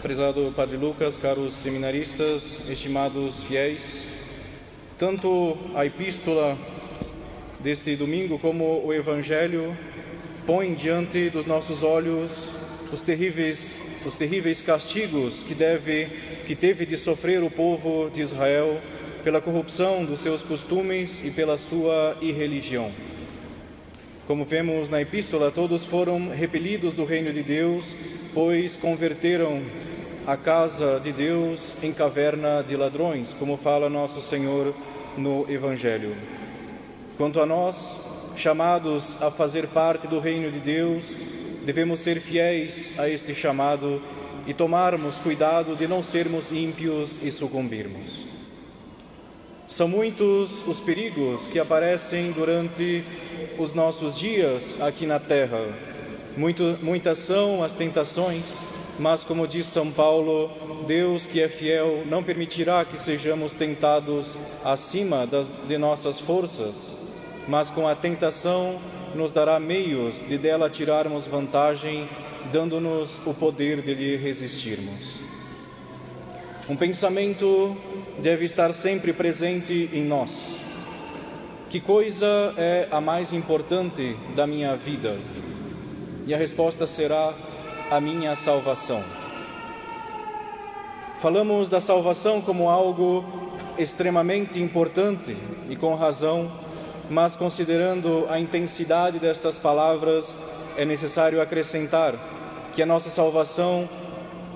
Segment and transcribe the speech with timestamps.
[0.00, 4.06] prezado Padre Lucas, caros seminaristas, estimados fiéis,
[4.98, 6.56] tanto a epístola
[7.58, 9.76] deste domingo como o Evangelho
[10.46, 12.50] põem diante dos nossos olhos
[12.90, 16.06] os terríveis, os terríveis castigos que, deve,
[16.46, 18.80] que teve de sofrer o povo de Israel
[19.22, 22.90] pela corrupção dos seus costumes e pela sua irreligião.
[24.26, 27.94] Como vemos na epístola, todos foram repelidos do reino de Deus,
[28.32, 29.60] pois converteram
[30.26, 34.74] a casa de Deus em caverna de ladrões, como fala nosso Senhor
[35.16, 36.14] no Evangelho.
[37.16, 37.98] Quanto a nós,
[38.36, 41.16] chamados a fazer parte do reino de Deus,
[41.64, 44.00] devemos ser fiéis a este chamado
[44.46, 48.24] e tomarmos cuidado de não sermos ímpios e sucumbirmos.
[49.66, 53.04] São muitos os perigos que aparecem durante
[53.58, 55.68] os nossos dias aqui na terra.
[56.36, 58.58] Muito, muitas são as tentações
[58.98, 60.50] mas, como diz São Paulo,
[60.86, 66.98] Deus que é fiel não permitirá que sejamos tentados acima das, de nossas forças,
[67.48, 68.78] mas com a tentação
[69.14, 72.08] nos dará meios de dela tirarmos vantagem,
[72.52, 75.16] dando-nos o poder de lhe resistirmos.
[76.68, 77.76] Um pensamento
[78.18, 80.56] deve estar sempre presente em nós.
[81.68, 85.18] Que coisa é a mais importante da minha vida?
[86.26, 87.34] E a resposta será
[87.90, 89.02] a minha salvação.
[91.18, 93.24] Falamos da salvação como algo
[93.76, 95.36] extremamente importante
[95.68, 96.50] e com razão,
[97.10, 100.36] mas considerando a intensidade destas palavras,
[100.76, 102.14] é necessário acrescentar
[102.72, 103.88] que a nossa salvação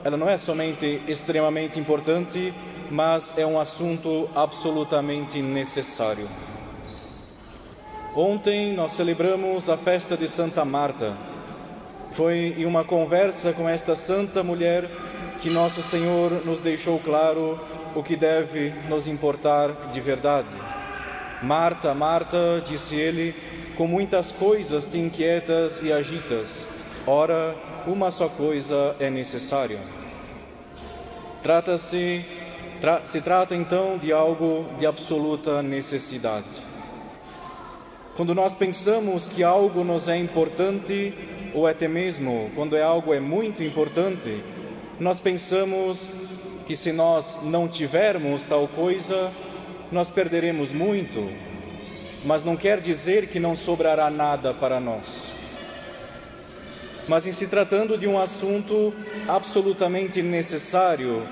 [0.05, 2.55] ela não é somente extremamente importante,
[2.89, 6.29] mas é um assunto absolutamente necessário.
[8.15, 11.34] Ontem nós celebramos a festa de Santa Marta
[12.15, 14.89] foi em uma conversa com esta santa mulher
[15.41, 17.59] que nosso Senhor nos deixou claro
[17.95, 20.49] o que deve nos importar de verdade.
[21.43, 23.35] Marta, Marta, disse ele,
[23.77, 26.69] com muitas coisas te inquietas e agitas.
[27.05, 29.81] Ora, uma só coisa é necessária.
[31.43, 32.25] Trata-se
[32.81, 36.63] tra se trata então de algo de absoluta necessidade.
[38.17, 41.13] Quando nós pensamos que algo nos é importante,
[41.55, 44.43] ou até mesmo quando é algo é muito importante,
[44.99, 46.11] nós pensamos
[46.67, 49.33] que se nós não tivermos tal coisa,
[49.93, 51.31] nós perderemos muito,
[52.25, 55.23] mas não quer dizer que não sobrará nada para nós.
[57.07, 58.93] Mas em se tratando de um assunto
[59.29, 61.23] absolutamente necessário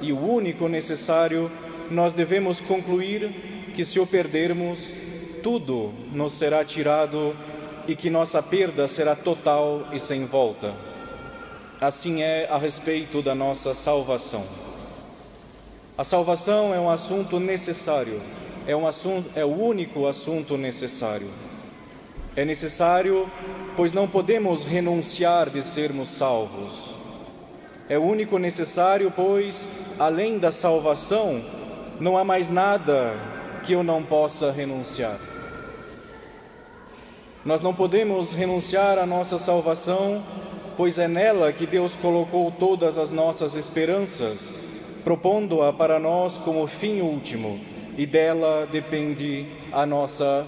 [0.00, 1.50] e o único necessário,
[1.90, 4.94] nós devemos concluir que se o perdermos,
[5.42, 7.36] tudo nos será tirado
[7.88, 10.74] e que nossa perda será total e sem volta.
[11.80, 14.44] Assim é a respeito da nossa salvação.
[15.96, 18.20] A salvação é um assunto necessário,
[18.66, 21.28] é, um assunto, é o único assunto necessário.
[22.36, 23.28] É necessário,
[23.74, 26.94] pois não podemos renunciar de sermos salvos.
[27.88, 29.66] É o único necessário, pois,
[29.98, 31.42] além da salvação,
[31.98, 33.16] não há mais nada
[33.64, 35.18] que eu não possa renunciar.
[37.48, 40.22] Nós não podemos renunciar à nossa salvação,
[40.76, 44.54] pois é nela que Deus colocou todas as nossas esperanças,
[45.02, 47.58] propondo-a para nós como fim último,
[47.96, 50.44] e dela depende a nossa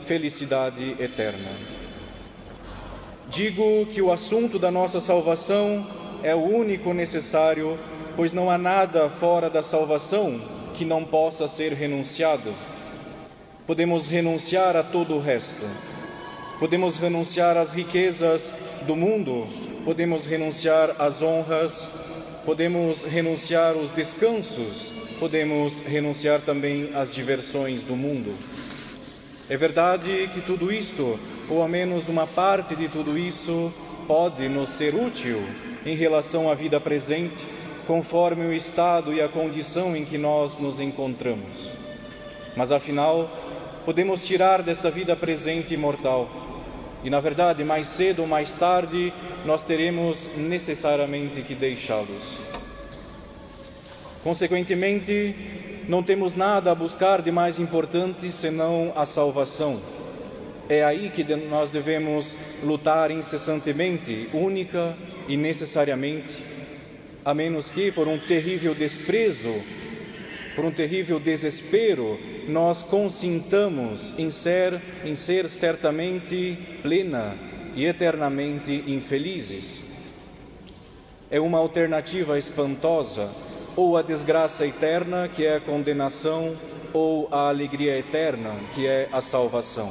[0.00, 1.56] felicidade eterna.
[3.28, 5.86] Digo que o assunto da nossa salvação
[6.24, 7.78] é o único necessário,
[8.16, 10.40] pois não há nada fora da salvação
[10.74, 12.52] que não possa ser renunciado.
[13.64, 15.91] Podemos renunciar a todo o resto
[16.62, 18.54] podemos renunciar às riquezas
[18.86, 19.48] do mundo,
[19.84, 21.90] podemos renunciar às honras,
[22.44, 28.32] podemos renunciar aos descansos, podemos renunciar também às diversões do mundo.
[29.50, 31.18] É verdade que tudo isto,
[31.50, 33.72] ou ao menos uma parte de tudo isso,
[34.06, 35.42] pode nos ser útil
[35.84, 37.44] em relação à vida presente,
[37.88, 41.72] conforme o estado e a condição em que nós nos encontramos.
[42.54, 43.28] Mas afinal,
[43.84, 46.41] podemos tirar desta vida presente e mortal
[47.04, 49.12] e na verdade, mais cedo ou mais tarde,
[49.44, 52.38] nós teremos necessariamente que deixá-los.
[54.22, 55.34] Consequentemente,
[55.88, 59.80] não temos nada a buscar de mais importante senão a salvação.
[60.68, 64.96] É aí que nós devemos lutar incessantemente, única
[65.26, 66.44] e necessariamente,
[67.24, 69.52] a menos que por um terrível desprezo,
[70.54, 72.18] por um terrível desespero,
[72.48, 77.36] nós consintamos em ser, em ser certamente plena
[77.74, 79.86] e eternamente infelizes.
[81.30, 83.30] é uma alternativa espantosa,
[83.74, 86.54] ou a desgraça eterna, que é a condenação,
[86.92, 89.90] ou a alegria eterna, que é a salvação.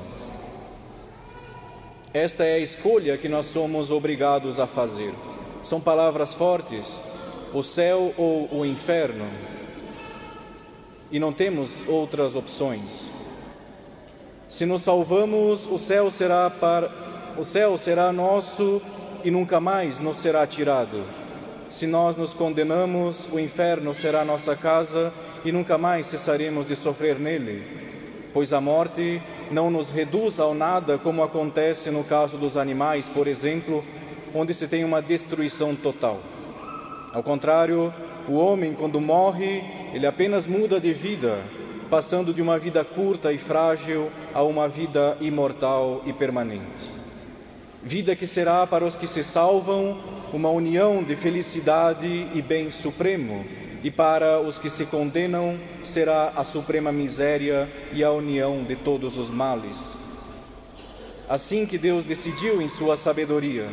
[2.14, 5.14] Esta é a escolha que nós somos obrigados a fazer.
[5.64, 7.02] São palavras fortes:
[7.54, 9.26] o céu ou o inferno.
[11.12, 13.10] E não temos outras opções.
[14.48, 16.90] Se nos salvamos, o céu será para
[17.38, 18.82] o céu será nosso
[19.24, 21.06] e nunca mais nos será tirado.
[21.70, 25.14] Se nós nos condenamos, o inferno será nossa casa
[25.46, 27.64] e nunca mais cessaremos de sofrer nele,
[28.34, 33.28] pois a morte não nos reduz ao nada, como acontece no caso dos animais, por
[33.28, 33.84] exemplo,
[34.36, 36.20] onde se tem uma destruição total.
[37.14, 37.94] Ao contrário,
[38.28, 41.40] o homem, quando morre, ele apenas muda de vida,
[41.90, 46.92] passando de uma vida curta e frágil a uma vida imortal e permanente.
[47.84, 49.98] Vida que será para os que se salvam
[50.32, 53.46] uma união de felicidade e bem supremo,
[53.84, 59.18] e para os que se condenam será a suprema miséria e a união de todos
[59.18, 59.98] os males.
[61.28, 63.68] Assim que Deus decidiu em sua sabedoria,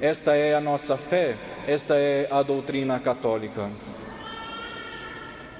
[0.00, 1.36] esta é a nossa fé,
[1.66, 3.70] esta é a doutrina católica.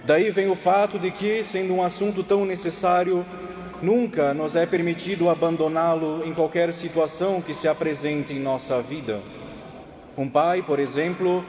[0.05, 3.25] Daí vem o fato de que, sendo um assunto tão necessário,
[3.81, 9.21] nunca nos é permitido abandoná-lo em qualquer situação que se apresente em nossa vida.
[10.19, 11.45] Um pai, por exemplo,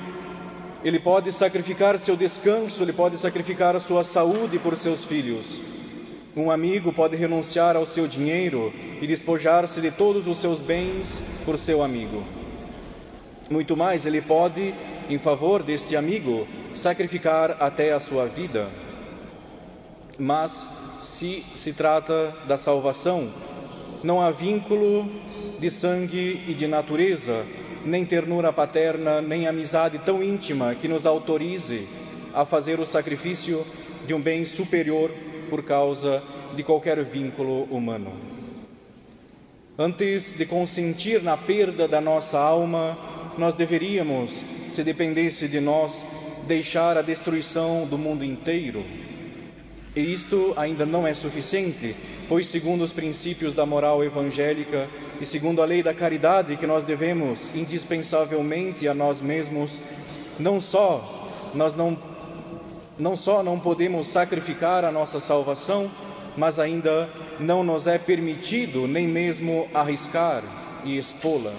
[0.84, 5.62] ele pode sacrificar seu descanso, ele pode sacrificar a sua saúde por seus filhos.
[6.36, 11.58] Um amigo pode renunciar ao seu dinheiro e despojar-se de todos os seus bens por
[11.58, 12.24] seu amigo.
[13.50, 14.74] Muito mais, ele pode,
[15.14, 18.68] em favor deste amigo, sacrificar até a sua vida.
[20.18, 20.68] Mas,
[21.00, 23.32] se se trata da salvação,
[24.04, 25.08] não há vínculo
[25.60, 27.46] de sangue e de natureza
[27.86, 31.88] nem ternura paterna, nem amizade tão íntima que nos autorize
[32.34, 33.64] a fazer o sacrifício
[34.08, 35.12] de um bem superior
[35.48, 36.24] por causa
[36.56, 38.14] de qualquer vínculo humano.
[39.78, 42.98] Antes de consentir na perda da nossa alma,
[43.38, 46.06] nós deveríamos, se dependesse de nós,
[46.48, 48.84] deixar a destruição do mundo inteiro.
[49.96, 51.96] E isto ainda não é suficiente,
[52.28, 54.90] pois, segundo os princípios da moral evangélica,
[55.22, 59.82] e segundo a lei da caridade que nós devemos indispensavelmente a nós mesmos,
[60.40, 61.98] não só nós não
[62.98, 65.90] não só não podemos sacrificar a nossa salvação,
[66.38, 67.10] mas ainda
[67.40, 70.44] não nos é permitido nem mesmo arriscar
[70.84, 71.54] e expô-la.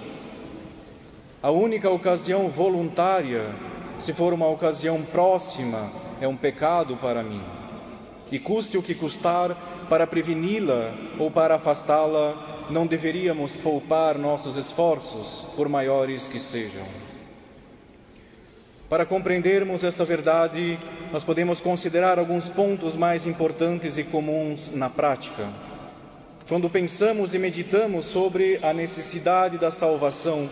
[1.45, 3.53] A única ocasião voluntária,
[3.99, 7.43] se for uma ocasião próxima, é um pecado para mim.
[8.31, 9.55] E custe o que custar
[9.87, 16.83] para preveni-la ou para afastá-la, não deveríamos poupar nossos esforços, por maiores que sejam.
[18.89, 20.79] Para compreendermos esta verdade,
[21.13, 25.47] nós podemos considerar alguns pontos mais importantes e comuns na prática.
[26.47, 30.49] Quando pensamos e meditamos sobre a necessidade da salvação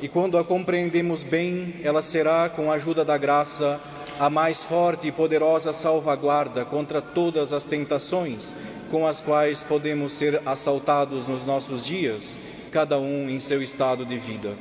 [0.00, 3.80] e quando a compreendemos bem, ela será, com a ajuda da graça,
[4.18, 8.52] a mais forte e poderosa salvaguarda contra todas as tentações
[8.90, 12.36] com as quais podemos ser assaltados nos nossos dias,
[12.70, 14.54] cada um em seu estado de vida.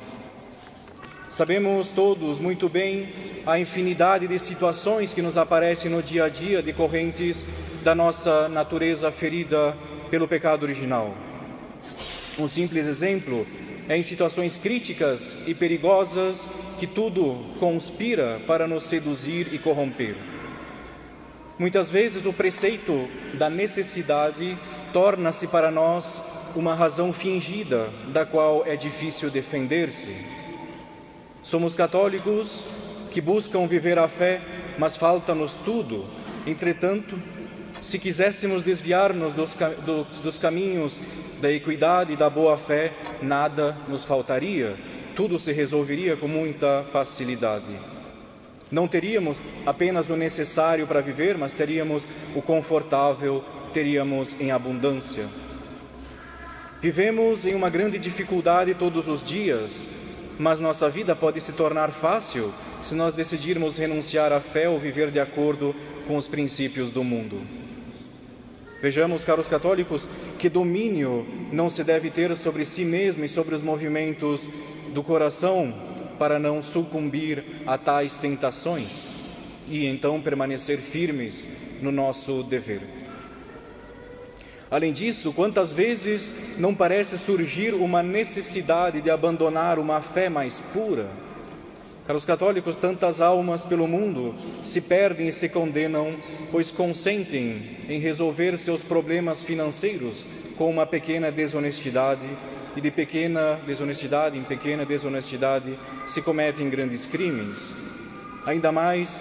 [1.29, 3.09] Sabemos todos muito bem
[3.45, 7.45] a infinidade de situações que nos aparecem no dia a dia decorrentes
[7.83, 9.75] da nossa natureza ferida
[10.09, 11.13] pelo pecado original.
[12.39, 13.45] Um simples exemplo
[13.89, 20.15] é em situações críticas e perigosas que tudo conspira para nos seduzir e corromper.
[21.57, 24.57] Muitas vezes o preceito da necessidade
[24.93, 26.23] torna-se para nós
[26.55, 30.15] uma razão fingida, da qual é difícil defender-se.
[31.41, 32.63] Somos católicos
[33.09, 34.41] que buscam viver a fé,
[34.77, 36.05] mas falta-nos tudo.
[36.45, 37.19] Entretanto,
[37.81, 39.55] se quiséssemos desviar-nos dos,
[39.85, 41.01] do, dos caminhos
[41.41, 44.75] da equidade e da boa-fé, nada nos faltaria,
[45.15, 47.65] tudo se resolveria com muita facilidade.
[48.69, 53.43] Não teríamos apenas o necessário para viver, mas teríamos o confortável,
[53.73, 55.25] teríamos em abundância.
[56.81, 59.87] Vivemos em uma grande dificuldade todos os dias,
[60.37, 65.09] mas nossa vida pode se tornar fácil se nós decidirmos renunciar à fé ou viver
[65.09, 65.73] de acordo
[66.05, 67.66] com os princípios do mundo.
[68.79, 70.07] Vejamos, caros católicos,
[70.37, 74.51] que domínio não se deve ter sobre si mesmo e sobre os movimentos
[74.93, 75.73] do coração
[76.19, 79.09] para não sucumbir a tais tentações
[79.67, 81.47] e então permanecer firmes
[81.81, 82.81] no nosso dever.
[84.69, 91.09] Além disso, quantas vezes não parece surgir uma necessidade de abandonar uma fé mais pura?
[92.07, 94.33] Para os católicos, tantas almas pelo mundo
[94.63, 96.15] se perdem e se condenam,
[96.49, 100.25] pois consentem em resolver seus problemas financeiros
[100.57, 102.25] com uma pequena desonestidade,
[102.77, 107.73] e de pequena desonestidade em pequena desonestidade se cometem grandes crimes.
[108.45, 109.19] Ainda mais,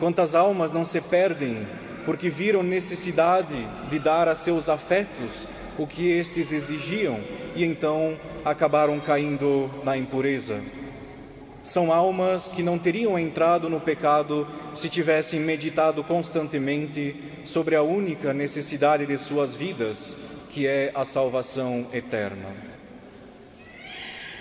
[0.00, 1.66] quantas almas não se perdem
[2.06, 5.46] porque viram necessidade de dar a seus afetos
[5.76, 7.20] o que estes exigiam
[7.54, 10.62] e então acabaram caindo na impureza.
[11.62, 17.14] São almas que não teriam entrado no pecado se tivessem meditado constantemente
[17.44, 20.16] sobre a única necessidade de suas vidas,
[20.50, 22.48] que é a salvação eterna.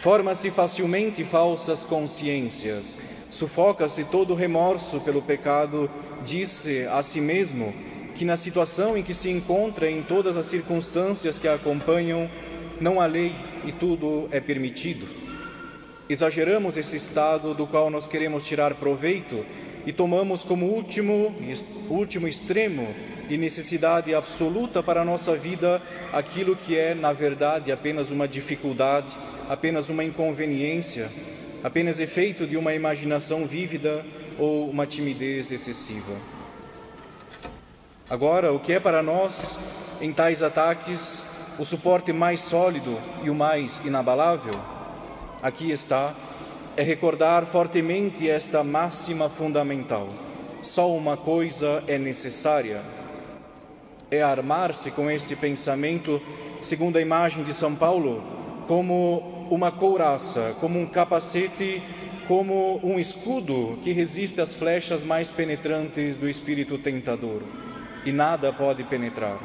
[0.01, 2.98] Forma-se facilmente falsas consciências,
[3.30, 5.88] sufoca-se todo remorso pelo pecado,
[6.25, 7.72] diz-se a si mesmo
[8.16, 12.28] que na situação em que se encontra, em todas as circunstâncias que a acompanham,
[12.80, 15.21] não há lei e tudo é permitido.
[16.12, 19.46] Exageramos esse estado do qual nós queremos tirar proveito
[19.86, 21.34] e tomamos como último,
[21.89, 22.94] último extremo
[23.30, 29.10] de necessidade absoluta para a nossa vida aquilo que é, na verdade, apenas uma dificuldade,
[29.48, 31.10] apenas uma inconveniência,
[31.63, 34.06] apenas efeito de uma imaginação vívida
[34.38, 36.18] ou uma timidez excessiva.
[38.10, 39.58] Agora, o que é para nós,
[40.01, 41.24] em tais ataques,
[41.58, 44.80] o suporte mais sólido e o mais inabalável?
[45.41, 46.13] Aqui está,
[46.77, 50.10] é recordar fortemente esta máxima fundamental.
[50.62, 52.81] Só uma coisa é necessária:
[54.10, 56.21] é armar-se com esse pensamento,
[56.62, 58.24] segundo a imagem de São Paulo,
[58.67, 61.81] como uma couraça, como um capacete,
[62.27, 67.41] como um escudo que resiste às flechas mais penetrantes do espírito tentador,
[68.05, 69.38] e nada pode penetrar.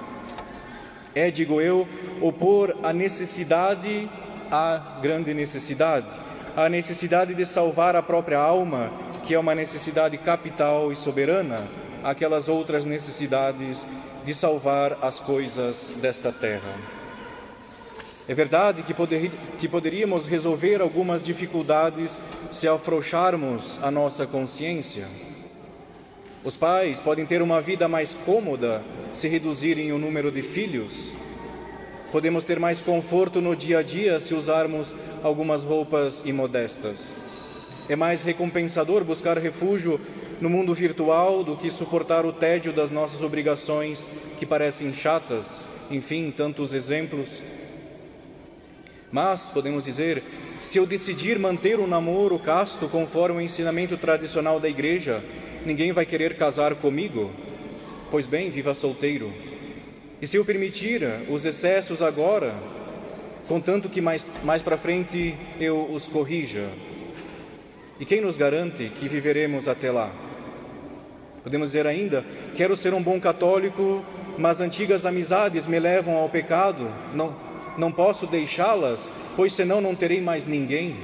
[1.14, 1.88] É, digo eu,
[2.20, 4.08] opor a necessidade
[4.50, 6.10] a grande necessidade,
[6.56, 8.90] a necessidade de salvar a própria alma,
[9.24, 11.64] que é uma necessidade capital e soberana,
[12.02, 13.86] aquelas outras necessidades
[14.24, 16.74] de salvar as coisas desta terra.
[18.28, 25.06] É verdade que, poder, que poderíamos resolver algumas dificuldades se afrouxarmos a nossa consciência.
[26.42, 31.12] Os pais podem ter uma vida mais cômoda se reduzirem o número de filhos,
[32.12, 37.12] Podemos ter mais conforto no dia a dia se usarmos algumas roupas imodestas.
[37.88, 40.00] É mais recompensador buscar refúgio
[40.40, 44.08] no mundo virtual do que suportar o tédio das nossas obrigações
[44.38, 47.42] que parecem chatas, enfim, tantos exemplos.
[49.10, 50.22] Mas, podemos dizer,
[50.60, 55.22] se eu decidir manter o namoro casto conforme o ensinamento tradicional da igreja,
[55.64, 57.30] ninguém vai querer casar comigo?
[58.10, 59.32] Pois bem, viva solteiro.
[60.20, 62.54] E se eu permitir os excessos agora,
[63.46, 66.68] contanto que mais, mais para frente eu os corrija?
[68.00, 70.10] E quem nos garante que viveremos até lá?
[71.42, 72.24] Podemos dizer ainda:
[72.56, 74.02] quero ser um bom católico,
[74.38, 77.36] mas antigas amizades me levam ao pecado, não,
[77.76, 80.96] não posso deixá-las, pois senão não terei mais ninguém.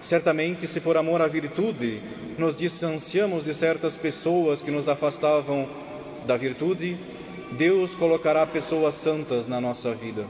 [0.00, 2.00] Certamente, se por amor à virtude
[2.38, 5.68] nos distanciamos de certas pessoas que nos afastavam
[6.24, 6.96] da virtude,
[7.52, 10.24] Deus colocará pessoas santas na nossa vida.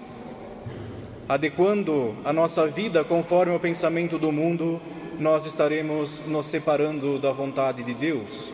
[1.28, 4.80] Adequando a nossa vida conforme o pensamento do mundo,
[5.18, 8.50] nós estaremos nos separando da vontade de Deus.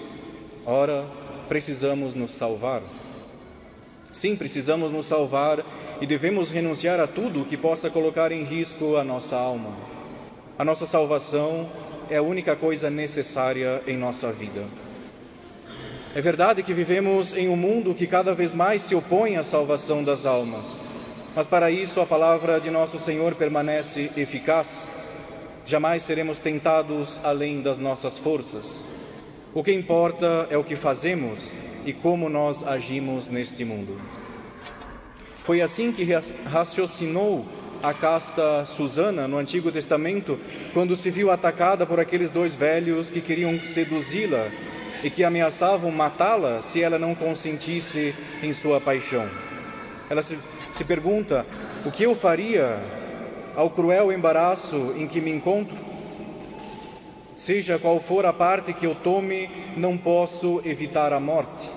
[0.66, 1.06] Ora,
[1.48, 2.82] precisamos nos salvar.
[4.12, 5.64] Sim, precisamos nos salvar
[6.00, 9.70] e devemos renunciar a tudo que possa colocar em risco a nossa alma.
[10.58, 11.68] A nossa salvação
[12.10, 14.64] é a única coisa necessária em nossa vida.
[16.14, 20.02] É verdade que vivemos em um mundo que cada vez mais se opõe à salvação
[20.02, 20.78] das almas,
[21.36, 24.88] mas para isso a palavra de nosso Senhor permanece eficaz.
[25.66, 28.82] Jamais seremos tentados além das nossas forças.
[29.52, 31.52] O que importa é o que fazemos
[31.84, 34.00] e como nós agimos neste mundo.
[35.42, 36.08] Foi assim que
[36.46, 37.44] raciocinou
[37.82, 40.40] a casta Susana no Antigo Testamento,
[40.72, 44.48] quando se viu atacada por aqueles dois velhos que queriam seduzi-la
[45.02, 49.28] e que ameaçavam matá-la se ela não consentisse em sua paixão.
[50.10, 50.38] Ela se,
[50.72, 51.46] se pergunta:
[51.84, 52.78] o que eu faria
[53.54, 55.76] ao cruel embaraço em que me encontro?
[57.34, 61.70] Seja qual for a parte que eu tome, não posso evitar a morte.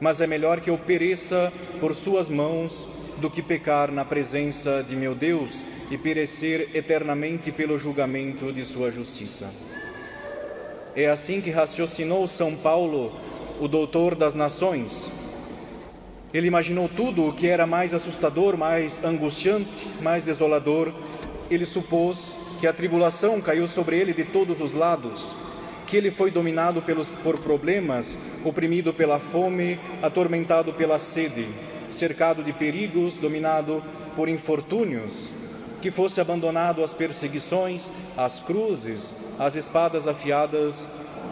[0.00, 4.96] Mas é melhor que eu pereça por suas mãos do que pecar na presença de
[4.96, 9.50] meu Deus e perecer eternamente pelo julgamento de sua justiça.
[10.96, 13.12] É assim que raciocinou São Paulo,
[13.60, 15.10] o doutor das nações.
[16.34, 20.92] Ele imaginou tudo o que era mais assustador, mais angustiante, mais desolador.
[21.48, 25.30] Ele supôs que a tribulação caiu sobre ele de todos os lados,
[25.86, 31.46] que ele foi dominado pelos, por problemas, oprimido pela fome, atormentado pela sede,
[31.88, 33.82] cercado de perigos, dominado
[34.16, 35.32] por infortúnios,
[35.80, 40.88] que fosse abandonado às perseguições, às cruzes, às espadas afiadas,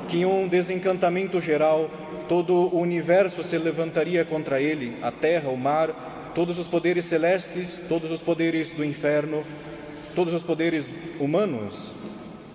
[0.08, 1.90] que em um desencantamento geral
[2.28, 7.82] todo o universo se levantaria contra ele, a terra, o mar, todos os poderes celestes,
[7.88, 9.44] todos os poderes do inferno,
[10.14, 10.88] todos os poderes
[11.18, 11.94] humanos.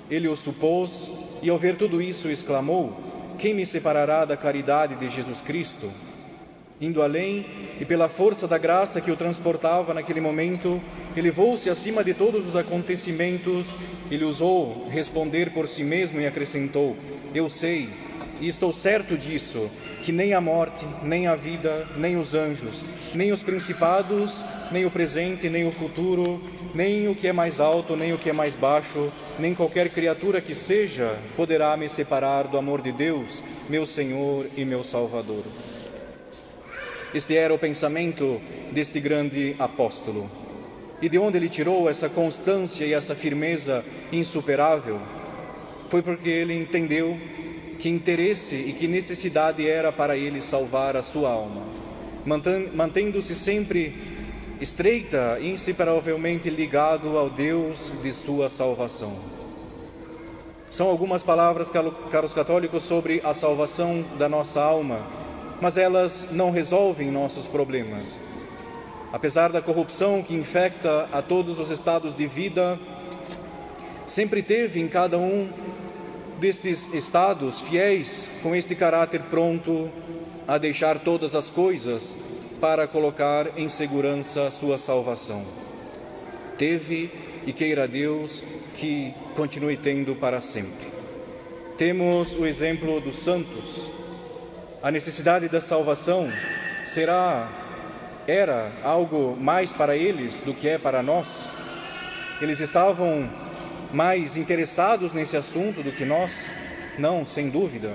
[0.10, 2.96] Ele o supôs e, ao ver tudo isso, exclamou:
[3.38, 5.92] Quem me separará da caridade de Jesus Cristo?
[6.84, 7.46] Indo além
[7.80, 10.82] e pela força da graça que o transportava naquele momento,
[11.16, 13.74] elevou-se acima de todos os acontecimentos,
[14.12, 16.98] ele usou responder por si mesmo e acrescentou:
[17.34, 17.88] Eu sei
[18.42, 19.72] e estou certo disso,
[20.04, 22.84] que nem a morte, nem a vida, nem os anjos,
[23.16, 26.42] nem os principados, nem o presente, nem o futuro,
[26.76, 29.10] nem o que é mais alto, nem o que é mais baixo,
[29.40, 34.66] nem qualquer criatura que seja, poderá me separar do amor de Deus, meu Senhor e
[34.66, 35.44] meu Salvador.
[37.14, 38.42] Este era o pensamento
[38.72, 40.30] deste grande apóstolo.
[41.02, 45.00] E de onde ele tirou essa constância e essa firmeza insuperável?
[45.90, 47.18] Foi porque ele entendeu
[47.78, 51.64] que interesse e que necessidade era para ele salvar a sua alma,
[52.74, 53.94] mantendo-se sempre
[54.62, 59.14] estreita e inseparavelmente ligado ao Deus de sua salvação.
[60.70, 61.72] São algumas palavras,
[62.10, 65.00] caros católicos, sobre a salvação da nossa alma,
[65.64, 68.20] mas elas não resolvem nossos problemas.
[69.14, 72.78] Apesar da corrupção que infecta a todos os estados de vida,
[74.06, 75.50] sempre teve em cada um
[76.38, 79.90] destes estados fiéis com este caráter pronto
[80.46, 82.14] a deixar todas as coisas
[82.60, 85.46] para colocar em segurança sua salvação.
[86.58, 87.10] Teve
[87.48, 88.44] e queira Deus
[88.76, 90.88] que continue tendo para sempre.
[91.78, 94.03] Temos o exemplo dos santos.
[94.84, 96.30] A necessidade da salvação
[96.84, 97.50] será
[98.28, 101.40] era algo mais para eles do que é para nós.
[102.42, 103.30] Eles estavam
[103.94, 106.46] mais interessados nesse assunto do que nós?
[107.00, 107.94] Não, sem dúvida.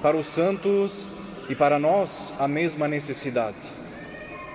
[0.00, 1.06] Para os santos
[1.50, 3.70] e para nós, a mesma necessidade.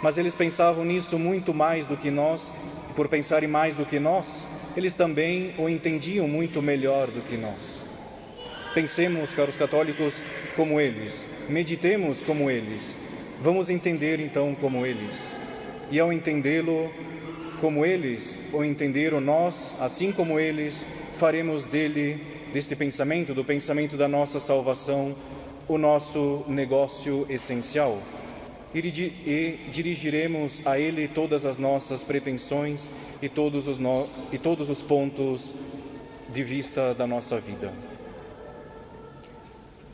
[0.01, 2.51] Mas eles pensavam nisso muito mais do que nós,
[2.89, 7.37] e por pensarem mais do que nós, eles também o entendiam muito melhor do que
[7.37, 7.83] nós.
[8.73, 10.21] Pensemos, caros católicos,
[10.55, 12.95] como eles, meditemos como eles,
[13.41, 15.33] vamos entender então como eles.
[15.89, 16.91] E ao entendê-lo,
[17.59, 22.21] como eles o entenderam, nós, assim como eles, faremos dele,
[22.53, 25.15] deste pensamento, do pensamento da nossa salvação,
[25.67, 28.01] o nosso negócio essencial.
[28.73, 28.81] E
[29.71, 34.07] dirigiremos a Ele todas as nossas pretensões e todos os, no...
[34.31, 35.55] e todos os pontos
[36.31, 37.73] de vista da nossa vida.